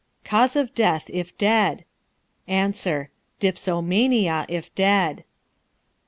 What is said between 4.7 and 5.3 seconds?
dead.